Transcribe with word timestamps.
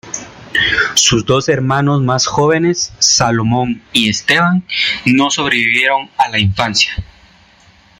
Sus 0.95 1.27
dos 1.27 1.47
hermanos 1.47 2.01
más 2.01 2.25
jóvenes 2.25 2.91
—Salomón 2.97 3.83
y 3.93 4.09
Esteban— 4.09 4.65
no 5.05 5.29
sobrevivieron 5.29 6.09
a 6.17 6.27
la 6.29 6.39
infancia. 6.39 6.91